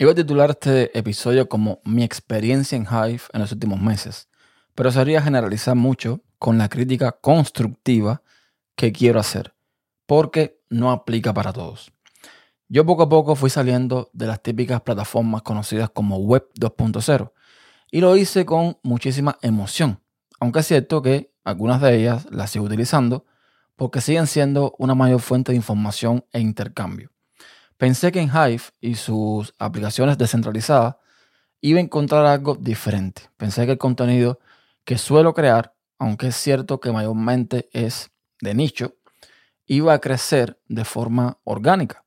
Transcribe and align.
Iba 0.00 0.12
a 0.12 0.14
titular 0.14 0.50
este 0.50 0.96
episodio 0.96 1.48
como 1.48 1.80
Mi 1.84 2.04
experiencia 2.04 2.76
en 2.76 2.84
Hive 2.84 3.22
en 3.32 3.40
los 3.40 3.50
últimos 3.50 3.80
meses, 3.80 4.28
pero 4.76 4.92
sería 4.92 5.20
generalizar 5.20 5.74
mucho 5.74 6.20
con 6.38 6.56
la 6.56 6.68
crítica 6.68 7.10
constructiva 7.10 8.22
que 8.76 8.92
quiero 8.92 9.18
hacer, 9.18 9.54
porque 10.06 10.62
no 10.70 10.92
aplica 10.92 11.34
para 11.34 11.52
todos. 11.52 11.90
Yo 12.68 12.86
poco 12.86 13.02
a 13.02 13.08
poco 13.08 13.34
fui 13.34 13.50
saliendo 13.50 14.08
de 14.12 14.28
las 14.28 14.40
típicas 14.40 14.82
plataformas 14.82 15.42
conocidas 15.42 15.90
como 15.90 16.18
Web 16.18 16.48
2.0 16.60 17.32
y 17.90 18.00
lo 18.00 18.16
hice 18.16 18.46
con 18.46 18.78
muchísima 18.84 19.36
emoción, 19.42 20.00
aunque 20.38 20.60
es 20.60 20.68
cierto 20.68 21.02
que 21.02 21.32
algunas 21.42 21.80
de 21.80 21.96
ellas 21.96 22.28
las 22.30 22.50
sigo 22.50 22.66
utilizando 22.66 23.26
porque 23.74 24.00
siguen 24.00 24.28
siendo 24.28 24.76
una 24.78 24.94
mayor 24.94 25.20
fuente 25.20 25.50
de 25.50 25.56
información 25.56 26.24
e 26.32 26.38
intercambio. 26.38 27.10
Pensé 27.78 28.10
que 28.10 28.20
en 28.20 28.28
Hive 28.28 28.62
y 28.80 28.96
sus 28.96 29.54
aplicaciones 29.56 30.18
descentralizadas 30.18 30.96
iba 31.60 31.78
a 31.78 31.82
encontrar 31.82 32.26
algo 32.26 32.56
diferente. 32.56 33.22
Pensé 33.36 33.66
que 33.66 33.72
el 33.72 33.78
contenido 33.78 34.40
que 34.84 34.98
suelo 34.98 35.32
crear, 35.32 35.74
aunque 35.98 36.28
es 36.28 36.36
cierto 36.36 36.80
que 36.80 36.90
mayormente 36.90 37.68
es 37.72 38.10
de 38.40 38.54
nicho, 38.54 38.96
iba 39.66 39.92
a 39.94 40.00
crecer 40.00 40.60
de 40.66 40.84
forma 40.84 41.38
orgánica. 41.44 42.04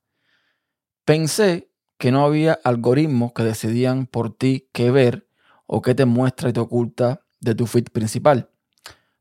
Pensé 1.06 1.70
que 1.96 2.12
no 2.12 2.24
había 2.24 2.58
algoritmos 2.64 3.32
que 3.32 3.42
decidían 3.42 4.06
por 4.06 4.34
ti 4.36 4.68
qué 4.72 4.90
ver 4.90 5.26
o 5.66 5.80
qué 5.80 5.94
te 5.94 6.04
muestra 6.04 6.50
y 6.50 6.52
te 6.52 6.60
oculta 6.60 7.24
de 7.40 7.54
tu 7.54 7.66
feed 7.66 7.86
principal. 7.92 8.50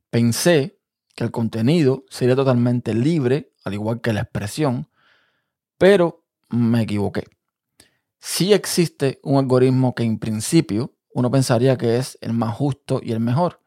Pensé 0.10 0.80
que 1.16 1.24
el 1.24 1.32
contenido 1.32 2.04
sería 2.10 2.36
totalmente 2.36 2.94
libre, 2.94 3.54
al 3.64 3.74
igual 3.74 4.02
que 4.02 4.12
la 4.12 4.22
expresión, 4.22 4.90
pero 5.78 6.21
me 6.52 6.82
equivoqué. 6.82 7.24
Sí 8.20 8.54
existe 8.54 9.20
un 9.24 9.40
algoritmo 9.40 9.96
que 9.96 10.04
en 10.04 10.20
principio 10.20 10.94
uno 11.14 11.32
pensaría 11.32 11.78
que 11.78 11.98
es 11.98 12.18
el 12.22 12.34
más 12.34 12.56
justo 12.56 13.02
y 13.04 13.12
el 13.12 13.20
mejor, 13.20 13.62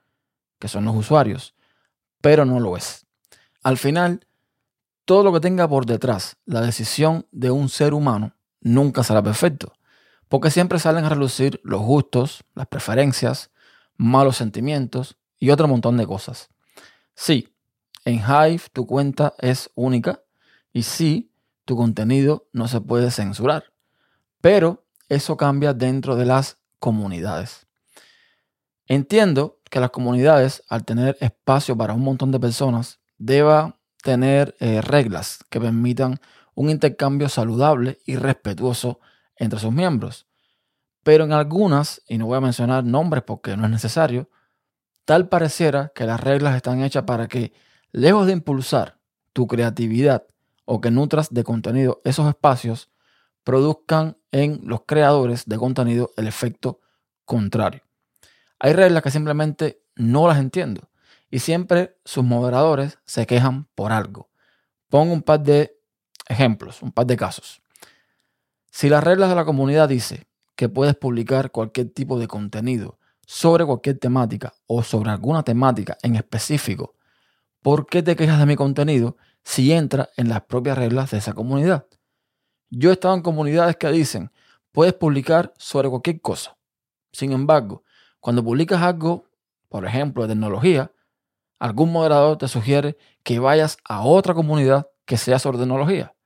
que 0.59 0.69
son 0.69 0.85
los 0.85 0.95
usuarios, 0.95 1.55
pero 2.21 2.45
no 2.45 2.61
lo 2.61 2.77
es. 2.77 3.07
Al 3.63 3.77
final, 3.77 4.27
todo 5.05 5.23
lo 5.23 5.33
que 5.33 5.41
tenga 5.41 5.69
por 5.69 5.87
detrás 5.87 6.37
la 6.47 6.61
decisión 6.61 7.27
de 7.33 7.51
un 7.51 7.69
ser 7.69 7.95
humano 7.95 8.37
nunca 8.61 9.03
será 9.03 9.23
perfecto, 9.23 9.73
porque 10.29 10.51
siempre 10.51 10.79
salen 10.79 11.05
a 11.05 11.11
relucir 11.11 11.61
los 11.65 11.83
gustos, 11.83 12.45
las 12.55 12.67
preferencias, 12.67 13.51
malos 13.97 14.37
sentimientos 14.37 15.17
y 15.39 15.51
otro 15.51 15.69
montón 15.69 15.97
de 15.97 16.07
cosas. 16.07 16.49
Sí, 17.15 17.55
en 18.05 18.17
Hive 18.17 18.63
tu 18.73 18.87
cuenta 18.87 19.35
es 19.39 19.71
única 19.75 20.23
y 20.73 20.83
sí, 20.83 21.31
tu 21.65 21.77
contenido 21.77 22.49
no 22.53 22.69
se 22.69 22.81
puede 22.81 23.11
censurar. 23.11 23.73
Pero 24.41 24.85
eso 25.09 25.37
cambia 25.37 25.75
dentro 25.75 26.17
de 26.17 26.27
las 26.27 26.59
comunidades. 26.79 27.67
Entiendo 28.87 29.61
que 29.71 29.81
las 29.81 29.91
comunidades, 29.91 30.63
al 30.69 30.85
tener 30.85 31.17
espacio 31.21 31.77
para 31.77 31.95
un 31.95 32.03
montón 32.03 32.31
de 32.31 32.41
personas, 32.41 33.01
deba 33.17 33.79
tener 34.03 34.55
eh, 34.61 34.83
reglas 34.83 35.39
que 35.49 35.61
permitan 35.61 36.21
un 36.55 36.71
intercambio 36.71 37.29
saludable 37.29 37.99
y 38.05 38.17
respetuoso 38.17 39.01
entre 39.37 39.59
sus 39.59 39.73
miembros. 39.73 40.27
Pero 41.03 41.25
en 41.25 41.33
algunas, 41.33 42.03
y 42.07 42.19
no 42.19 42.27
voy 42.27 42.37
a 42.37 42.43
mencionar 42.43 42.85
nombres 42.85 43.25
porque 43.25 43.57
no 43.57 43.65
es 43.65 43.71
necesario, 43.71 44.29
tal 45.05 45.29
pareciera 45.29 45.93
que 45.95 46.05
las 46.05 46.21
reglas 46.21 46.57
están 46.57 46.83
hechas 46.83 47.05
para 47.05 47.29
que, 47.29 47.53
lejos 47.93 48.27
de 48.27 48.33
impulsar 48.33 48.99
tu 49.33 49.47
creatividad 49.47 50.27
o 50.65 50.81
que 50.81 50.91
nutras 50.91 51.33
de 51.33 51.45
contenido 51.45 52.01
esos 52.05 52.29
espacios 52.29 52.91
produzcan 53.43 54.17
en 54.33 54.61
los 54.65 54.83
creadores 54.87 55.45
de 55.47 55.59
contenido 55.59 56.13
el 56.17 56.27
efecto 56.27 56.81
contrario. 57.25 57.83
Hay 58.59 58.73
reglas 58.73 59.03
que 59.03 59.11
simplemente 59.11 59.83
no 59.97 60.27
las 60.27 60.39
entiendo 60.39 60.91
y 61.31 61.41
siempre 61.41 61.99
sus 62.05 62.25
moderadores 62.25 62.99
se 63.05 63.27
quejan 63.27 63.69
por 63.75 63.93
algo. 63.93 64.31
Pongo 64.89 65.13
un 65.13 65.23
par 65.23 65.41
de 65.41 65.77
ejemplos, 66.29 66.83
un 66.83 66.93
par 66.93 67.07
de 67.07 67.17
casos. 67.17 67.61
Si 68.71 68.89
las 68.89 69.05
reglas 69.05 69.29
de 69.29 69.37
la 69.37 69.45
comunidad 69.45 69.89
dice 69.89 70.27
que 70.57 70.69
puedes 70.69 70.95
publicar 70.95 71.51
cualquier 71.51 71.91
tipo 71.91 72.19
de 72.19 72.29
contenido 72.29 72.99
sobre 73.27 73.65
cualquier 73.65 73.99
temática 73.99 74.55
o 74.67 74.83
sobre 74.83 75.11
alguna 75.11 75.43
temática 75.43 75.97
en 76.03 76.17
específico, 76.17 76.95
¿por 77.63 77.87
qué 77.87 78.03
te 78.03 78.17
quejas 78.17 78.39
de 78.39 78.47
mi 78.47 78.57
contenido 78.57 79.17
si 79.45 79.73
entra 79.73 80.11
en 80.17 80.29
las 80.29 80.43
propias 80.43 80.79
reglas 80.79 81.11
de 81.11 81.19
esa 81.19 81.33
comunidad. 81.33 81.87
Yo 82.71 82.91
he 82.91 82.95
estado 82.95 83.15
en 83.15 83.23
comunidades 83.23 83.77
que 83.77 83.89
dicen, 83.91 84.33
puedes 84.73 84.95
publicar 84.95 85.53
sobre 85.59 85.89
cualquier 85.89 86.21
cosa. 86.21 86.57
Sin 87.13 87.33
embargo, 87.33 87.85
cuando 88.21 88.43
publicas 88.43 88.83
algo, 88.83 89.29
por 89.69 89.87
ejemplo, 89.87 90.23
de 90.23 90.31
tecnología, 90.31 90.91
algún 91.59 91.93
moderador 91.93 92.39
te 92.39 92.49
sugiere 92.49 92.97
que 93.23 93.39
vayas 93.39 93.77
a 93.85 94.03
otra 94.03 94.35
comunidad 94.35 94.89
que 95.05 95.17
sea 95.17 95.39
sobre 95.39 95.59
tecnología. 95.59 96.17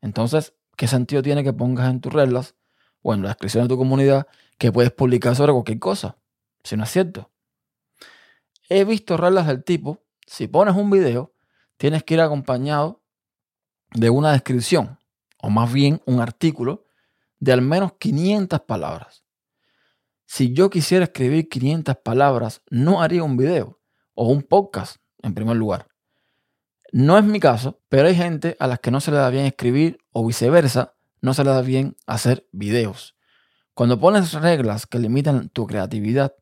Entonces, 0.00 0.54
¿qué 0.76 0.88
sentido 0.88 1.22
tiene 1.22 1.44
que 1.44 1.52
pongas 1.52 1.90
en 1.90 2.00
tus 2.00 2.12
reglas 2.12 2.54
o 3.02 3.14
en 3.14 3.22
la 3.22 3.28
descripción 3.28 3.64
de 3.64 3.68
tu 3.68 3.76
comunidad 3.76 4.26
que 4.56 4.72
puedes 4.72 4.90
publicar 4.90 5.36
sobre 5.36 5.52
cualquier 5.52 5.78
cosa? 5.78 6.16
Si 6.64 6.76
no 6.76 6.84
es 6.84 6.90
cierto. 6.90 7.30
He 8.68 8.84
visto 8.84 9.16
reglas 9.16 9.46
del 9.46 9.64
tipo, 9.64 10.02
si 10.26 10.48
pones 10.48 10.74
un 10.74 10.90
video, 10.90 11.32
tienes 11.78 12.04
que 12.04 12.14
ir 12.14 12.20
acompañado 12.20 13.00
de 13.94 14.10
una 14.10 14.32
descripción, 14.32 14.98
o 15.38 15.48
más 15.48 15.72
bien 15.72 16.02
un 16.04 16.20
artículo, 16.20 16.84
de 17.40 17.52
al 17.52 17.62
menos 17.62 17.94
500 17.98 18.60
palabras. 18.62 19.24
Si 20.26 20.52
yo 20.52 20.68
quisiera 20.68 21.04
escribir 21.04 21.48
500 21.48 21.96
palabras, 21.96 22.60
no 22.68 23.00
haría 23.00 23.22
un 23.22 23.38
video 23.38 23.80
o 24.14 24.28
un 24.28 24.42
podcast, 24.42 24.96
en 25.22 25.32
primer 25.32 25.56
lugar. 25.56 25.88
No 26.92 27.16
es 27.16 27.24
mi 27.24 27.40
caso, 27.40 27.80
pero 27.88 28.08
hay 28.08 28.14
gente 28.14 28.56
a 28.58 28.66
las 28.66 28.80
que 28.80 28.90
no 28.90 29.00
se 29.00 29.10
le 29.10 29.18
da 29.18 29.30
bien 29.30 29.46
escribir 29.46 29.98
o 30.12 30.26
viceversa, 30.26 30.94
no 31.20 31.32
se 31.32 31.44
le 31.44 31.50
da 31.50 31.62
bien 31.62 31.96
hacer 32.06 32.46
videos. 32.52 33.16
Cuando 33.74 34.00
pones 34.00 34.32
reglas 34.32 34.86
que 34.86 34.98
limitan 34.98 35.48
tu 35.50 35.66
creatividad, 35.66 36.34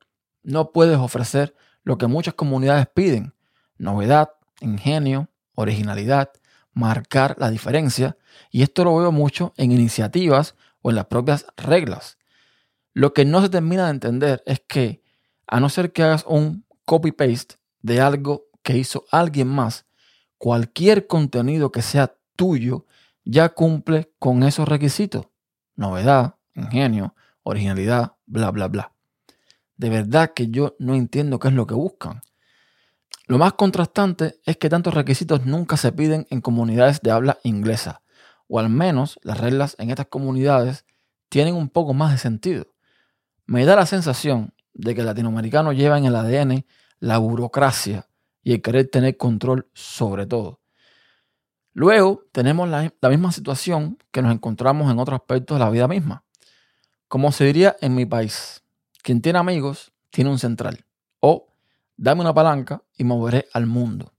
no 0.42 0.72
puedes 0.72 0.96
ofrecer 0.96 1.54
lo 1.82 1.98
que 1.98 2.06
muchas 2.06 2.34
comunidades 2.34 2.86
piden, 2.88 3.34
novedad, 3.76 4.30
ingenio, 4.60 5.28
originalidad, 5.54 6.30
marcar 6.72 7.36
la 7.38 7.50
diferencia. 7.50 8.16
Y 8.50 8.62
esto 8.62 8.84
lo 8.84 8.96
veo 8.96 9.12
mucho 9.12 9.54
en 9.56 9.72
iniciativas 9.72 10.54
o 10.82 10.90
en 10.90 10.96
las 10.96 11.06
propias 11.06 11.46
reglas. 11.56 12.18
Lo 12.92 13.12
que 13.12 13.24
no 13.24 13.42
se 13.42 13.48
termina 13.48 13.84
de 13.84 13.90
entender 13.90 14.42
es 14.46 14.60
que 14.60 15.02
a 15.46 15.60
no 15.60 15.68
ser 15.68 15.92
que 15.92 16.02
hagas 16.02 16.24
un 16.26 16.64
copy-paste 16.84 17.56
de 17.82 18.00
algo 18.00 18.46
que 18.62 18.76
hizo 18.76 19.04
alguien 19.10 19.48
más, 19.48 19.86
cualquier 20.38 21.06
contenido 21.06 21.70
que 21.72 21.82
sea 21.82 22.14
tuyo 22.36 22.86
ya 23.24 23.48
cumple 23.50 24.12
con 24.18 24.42
esos 24.42 24.68
requisitos. 24.68 25.26
Novedad, 25.74 26.36
ingenio, 26.54 27.14
originalidad, 27.42 28.14
bla, 28.26 28.50
bla, 28.50 28.68
bla. 28.68 28.92
De 29.76 29.90
verdad 29.90 30.32
que 30.34 30.48
yo 30.48 30.74
no 30.78 30.94
entiendo 30.94 31.38
qué 31.38 31.48
es 31.48 31.54
lo 31.54 31.66
que 31.66 31.74
buscan. 31.74 32.22
Lo 33.28 33.38
más 33.38 33.54
contrastante 33.54 34.40
es 34.44 34.56
que 34.56 34.68
tantos 34.68 34.94
requisitos 34.94 35.44
nunca 35.44 35.76
se 35.76 35.90
piden 35.90 36.28
en 36.30 36.40
comunidades 36.40 37.00
de 37.02 37.10
habla 37.10 37.38
inglesa, 37.42 38.02
o 38.46 38.60
al 38.60 38.68
menos 38.68 39.18
las 39.22 39.40
reglas 39.40 39.74
en 39.80 39.90
estas 39.90 40.06
comunidades 40.06 40.84
tienen 41.28 41.56
un 41.56 41.68
poco 41.68 41.92
más 41.92 42.12
de 42.12 42.18
sentido. 42.18 42.68
Me 43.44 43.64
da 43.64 43.74
la 43.74 43.86
sensación 43.86 44.54
de 44.74 44.94
que 44.94 45.00
el 45.00 45.06
latinoamericano 45.06 45.72
lleva 45.72 45.98
en 45.98 46.04
el 46.04 46.14
ADN 46.14 46.66
la 47.00 47.18
burocracia 47.18 48.08
y 48.44 48.52
el 48.52 48.62
querer 48.62 48.88
tener 48.88 49.16
control 49.16 49.68
sobre 49.74 50.26
todo. 50.26 50.60
Luego 51.72 52.22
tenemos 52.30 52.68
la, 52.68 52.92
la, 53.00 53.08
misma 53.08 53.32
situación 53.32 53.98
que 54.12 54.22
nos 54.22 54.32
encontramos 54.32 54.90
en 54.90 55.00
otros 55.00 55.20
aspectos 55.20 55.58
de 55.58 55.64
la 55.64 55.70
vida 55.70 55.88
misma. 55.88 56.24
Como 57.08 57.32
se 57.32 57.44
diría 57.44 57.76
en 57.80 57.96
mi 57.96 58.06
país, 58.06 58.62
quien 59.02 59.20
tiene 59.20 59.40
amigos 59.40 59.92
tiene 60.10 60.30
un 60.30 60.38
central. 60.38 60.84
O 61.20 61.48
dame 61.96 62.20
una 62.20 62.34
palanca 62.34 62.82
y 62.96 63.04
moveré 63.04 63.46
al 63.52 63.66
mundo. 63.66 64.12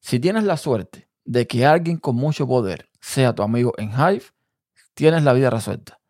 Si 0.00 0.18
tienes 0.18 0.44
la 0.44 0.56
suerte 0.56 1.08
de 1.24 1.46
que 1.46 1.66
alguien 1.66 1.98
con 1.98 2.16
mucho 2.16 2.46
poder 2.46 2.88
sea 3.00 3.34
tu 3.34 3.42
amigo 3.42 3.72
en 3.78 3.90
Hive, 3.90 4.24
tienes 4.94 5.22
la 5.24 5.32
vida 5.32 5.50
resuelta. 5.50 6.00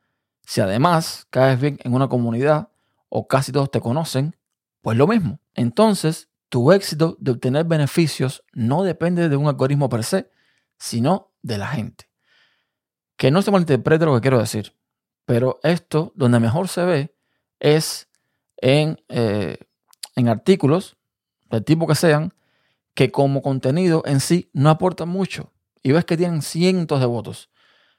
Si 0.42 0.60
además 0.60 1.26
caes 1.30 1.60
bien 1.60 1.78
en 1.82 1.94
una 1.94 2.08
comunidad 2.08 2.70
o 3.08 3.28
casi 3.28 3.52
todos 3.52 3.70
te 3.70 3.80
conocen, 3.80 4.36
pues 4.82 4.96
lo 4.96 5.06
mismo. 5.06 5.40
Entonces, 5.54 6.28
tu 6.48 6.72
éxito 6.72 7.16
de 7.20 7.32
obtener 7.32 7.64
beneficios 7.64 8.44
no 8.52 8.82
depende 8.82 9.28
de 9.28 9.36
un 9.36 9.46
algoritmo 9.46 9.88
per 9.88 10.04
se, 10.04 10.30
sino 10.78 11.32
de 11.42 11.58
la 11.58 11.68
gente. 11.68 12.08
Que 13.16 13.30
no 13.30 13.42
se 13.42 13.50
malinterprete 13.50 14.04
lo 14.04 14.14
que 14.14 14.22
quiero 14.22 14.38
decir, 14.38 14.74
pero 15.24 15.60
esto 15.62 16.12
donde 16.16 16.40
mejor 16.40 16.68
se 16.68 16.84
ve 16.84 17.16
es 17.60 18.08
en 18.56 19.00
eh, 19.08 19.58
en 20.20 20.28
artículos, 20.28 20.96
del 21.50 21.64
tipo 21.64 21.86
que 21.86 21.94
sean, 21.94 22.32
que 22.94 23.10
como 23.10 23.42
contenido 23.42 24.02
en 24.06 24.20
sí 24.20 24.50
no 24.52 24.70
aportan 24.70 25.08
mucho. 25.08 25.52
Y 25.82 25.92
ves 25.92 26.04
que 26.04 26.16
tienen 26.16 26.42
cientos 26.42 27.00
de 27.00 27.06
votos. 27.06 27.50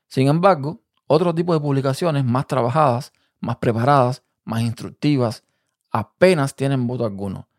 Sin 0.08 0.28
embargo, 0.28 0.82
otro 1.08 1.34
tipo 1.34 1.54
de 1.54 1.60
publicaciones 1.60 2.24
más 2.24 2.48
trabajadas, 2.48 3.12
más 3.40 3.58
preparadas, 3.58 4.24
más 4.44 4.62
instructivas, 4.62 5.44
apenas 5.90 6.56
tienen 6.56 6.88
voto 6.88 7.06
alguno. 7.06 7.50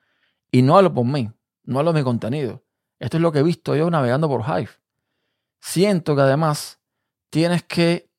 Y 0.50 0.62
no 0.62 0.76
hablo 0.76 0.92
por 0.92 1.04
mí, 1.04 1.30
no 1.64 1.78
hablo 1.78 1.92
de 1.92 2.00
mi 2.00 2.04
contenido. 2.04 2.62
Esto 2.98 3.16
es 3.16 3.22
lo 3.22 3.32
que 3.32 3.40
he 3.40 3.42
visto 3.42 3.74
yo 3.74 3.90
navegando 3.90 4.28
por 4.28 4.42
Hive. 4.42 4.70
Siento 5.60 6.14
que 6.14 6.22
además 6.22 6.80
tienes 7.30 7.62
que 7.62 8.10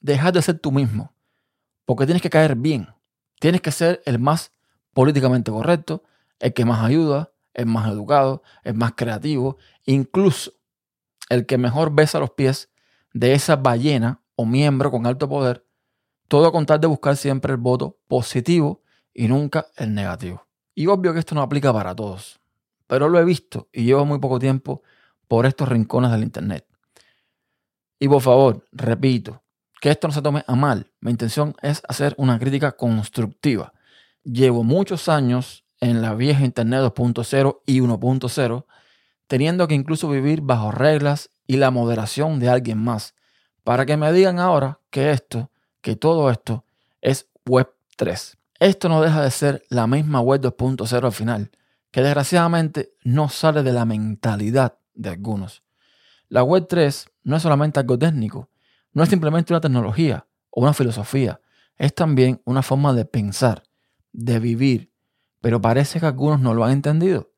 dejar 0.00 0.32
de 0.32 0.42
ser 0.42 0.58
tú 0.58 0.72
mismo, 0.72 1.14
porque 1.84 2.06
tienes 2.06 2.22
que 2.22 2.30
caer 2.30 2.56
bien. 2.56 2.88
Tienes 3.38 3.60
que 3.62 3.72
ser 3.72 4.02
el 4.04 4.18
más 4.18 4.52
políticamente 5.00 5.50
correcto, 5.50 6.02
el 6.40 6.52
que 6.52 6.66
más 6.66 6.84
ayuda, 6.84 7.32
el 7.54 7.64
más 7.64 7.90
educado, 7.90 8.42
el 8.64 8.74
más 8.74 8.92
creativo, 8.94 9.56
incluso 9.86 10.52
el 11.30 11.46
que 11.46 11.56
mejor 11.56 11.94
besa 11.94 12.18
los 12.18 12.32
pies 12.32 12.68
de 13.14 13.32
esa 13.32 13.56
ballena 13.56 14.20
o 14.34 14.44
miembro 14.44 14.90
con 14.90 15.06
alto 15.06 15.26
poder, 15.26 15.66
todo 16.28 16.52
con 16.52 16.66
tal 16.66 16.82
de 16.82 16.86
buscar 16.86 17.16
siempre 17.16 17.52
el 17.52 17.56
voto 17.56 17.98
positivo 18.08 18.82
y 19.14 19.26
nunca 19.28 19.68
el 19.78 19.94
negativo. 19.94 20.46
Y 20.74 20.86
obvio 20.86 21.14
que 21.14 21.20
esto 21.20 21.34
no 21.34 21.40
aplica 21.40 21.72
para 21.72 21.96
todos, 21.96 22.38
pero 22.86 23.08
lo 23.08 23.18
he 23.18 23.24
visto 23.24 23.70
y 23.72 23.84
llevo 23.84 24.04
muy 24.04 24.18
poco 24.18 24.38
tiempo 24.38 24.82
por 25.28 25.46
estos 25.46 25.66
rincones 25.66 26.10
del 26.10 26.24
Internet. 26.24 26.66
Y 27.98 28.06
por 28.06 28.20
favor, 28.20 28.66
repito, 28.70 29.42
que 29.80 29.90
esto 29.90 30.08
no 30.08 30.12
se 30.12 30.20
tome 30.20 30.44
a 30.46 30.54
mal. 30.54 30.92
Mi 31.00 31.10
intención 31.10 31.54
es 31.62 31.80
hacer 31.88 32.14
una 32.18 32.38
crítica 32.38 32.72
constructiva. 32.72 33.72
Llevo 34.24 34.64
muchos 34.64 35.08
años 35.08 35.64
en 35.80 36.02
la 36.02 36.14
vieja 36.14 36.44
Internet 36.44 36.80
2.0 36.82 37.60
y 37.64 37.80
1.0, 37.80 38.66
teniendo 39.26 39.66
que 39.66 39.74
incluso 39.74 40.08
vivir 40.08 40.42
bajo 40.42 40.70
reglas 40.70 41.30
y 41.46 41.56
la 41.56 41.70
moderación 41.70 42.38
de 42.38 42.50
alguien 42.50 42.78
más, 42.78 43.14
para 43.64 43.86
que 43.86 43.96
me 43.96 44.12
digan 44.12 44.38
ahora 44.38 44.80
que 44.90 45.10
esto, 45.10 45.50
que 45.80 45.96
todo 45.96 46.30
esto 46.30 46.64
es 47.00 47.28
Web 47.46 47.70
3. 47.96 48.36
Esto 48.58 48.88
no 48.90 49.00
deja 49.00 49.22
de 49.22 49.30
ser 49.30 49.62
la 49.70 49.86
misma 49.86 50.20
Web 50.20 50.42
2.0 50.42 51.04
al 51.04 51.12
final, 51.12 51.50
que 51.90 52.02
desgraciadamente 52.02 52.92
no 53.02 53.30
sale 53.30 53.62
de 53.62 53.72
la 53.72 53.86
mentalidad 53.86 54.76
de 54.94 55.08
algunos. 55.08 55.62
La 56.28 56.42
Web 56.42 56.66
3 56.68 57.06
no 57.24 57.36
es 57.36 57.42
solamente 57.42 57.80
algo 57.80 57.98
técnico, 57.98 58.50
no 58.92 59.02
es 59.02 59.08
simplemente 59.08 59.52
una 59.52 59.62
tecnología 59.62 60.26
o 60.50 60.60
una 60.60 60.74
filosofía, 60.74 61.40
es 61.78 61.94
también 61.94 62.42
una 62.44 62.62
forma 62.62 62.92
de 62.92 63.06
pensar, 63.06 63.62
de 64.12 64.38
vivir, 64.38 64.92
pero 65.40 65.60
parece 65.60 66.00
que 66.00 66.06
algunos 66.06 66.40
no 66.40 66.54
lo 66.54 66.64
han 66.64 66.72
entendido. 66.72 67.32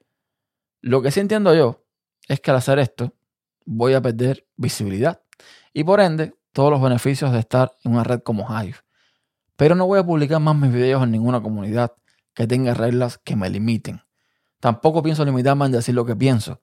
Lo 0.81 1.03
que 1.03 1.11
sí 1.11 1.21
entiendo 1.21 1.55
yo 1.55 1.85
es 2.29 2.41
que 2.41 2.51
al 2.51 2.57
hacer 2.57 2.79
esto 2.79 3.15
voy 3.65 3.95
a 3.95 4.03
perder 4.03 4.47
visibilidad 4.57 5.23
y 5.73 5.85
por 5.85 6.01
ende 6.01 6.35
todos 6.53 6.71
los 6.71 6.83
beneficios 6.83 7.33
de 7.33 7.39
estar 7.39 7.73
en 7.85 7.93
una 7.93 8.05
red 8.05 8.21
como 8.21 8.47
Hive. 8.49 8.77
Pero 9.57 9.75
no 9.75 9.87
voy 9.87 9.99
a 9.99 10.05
publicar 10.05 10.41
más 10.41 10.57
mis 10.57 10.73
videos 10.73 11.03
en 11.03 11.11
ninguna 11.11 11.43
comunidad 11.43 11.93
que 12.35 12.47
tenga 12.47 12.75
reglas 12.75 13.19
que 13.19 13.37
me 13.37 13.49
limiten. 13.49 14.03
Tampoco 14.61 15.03
pienso 15.03 15.25
limitarme 15.25 15.67
en 15.67 15.73
decir 15.73 15.95
lo 15.95 16.05
que 16.05 16.17
pienso, 16.17 16.61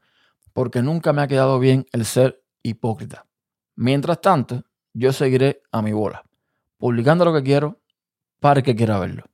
porque 0.54 0.82
nunca 0.82 1.14
me 1.14 1.22
ha 1.22 1.28
quedado 1.28 1.60
bien 1.60 1.86
el 1.92 2.06
ser 2.06 2.44
hipócrita. 2.64 3.26
Mientras 3.76 4.22
tanto, 4.22 4.64
yo 4.94 5.14
seguiré 5.14 5.62
a 5.72 5.82
mi 5.82 5.94
bola, 5.94 6.24
publicando 6.78 7.26
lo 7.26 7.34
que 7.34 7.44
quiero 7.44 7.82
para 8.40 8.60
el 8.60 8.66
que 8.66 8.76
quiera 8.76 9.00
verlo. 9.00 9.29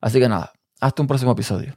Así 0.00 0.20
que 0.20 0.28
nada, 0.28 0.52
hasta 0.80 1.02
un 1.02 1.08
próximo 1.08 1.32
episodio. 1.32 1.74